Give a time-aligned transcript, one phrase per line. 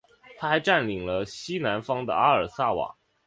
[0.39, 2.95] 他还占领了西南方的阿尔萨瓦。